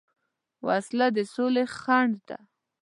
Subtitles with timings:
[0.67, 2.37] وسله د سولې خنډ ده